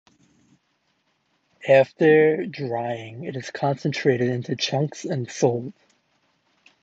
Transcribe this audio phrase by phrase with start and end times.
[1.69, 5.73] After drying it is concentrated into chunks and sold.